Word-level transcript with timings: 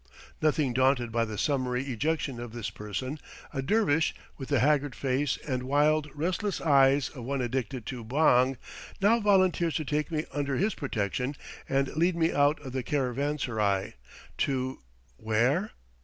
Nothing 0.41 0.73
daunted 0.73 1.11
by 1.11 1.25
the 1.25 1.37
summary 1.37 1.83
ejection 1.85 2.39
of 2.39 2.53
this 2.53 2.71
person, 2.71 3.19
a 3.53 3.61
dervish, 3.61 4.15
with 4.35 4.49
the 4.49 4.57
haggard 4.59 4.95
face 4.95 5.37
and 5.47 5.61
wild, 5.61 6.09
restless 6.15 6.59
eyes 6.59 7.09
of 7.09 7.23
one 7.23 7.39
addicted 7.39 7.85
to 7.85 8.03
bhang, 8.03 8.57
now 8.99 9.19
volunteers 9.19 9.75
to 9.75 9.85
take 9.85 10.09
me 10.09 10.25
under 10.33 10.55
his 10.55 10.73
protection 10.73 11.35
and 11.69 11.95
lead 11.95 12.15
me 12.15 12.33
out 12.33 12.59
of 12.63 12.71
the 12.73 12.81
caravanserai 12.81 13.93
to 14.39 14.79
where? 15.17 15.69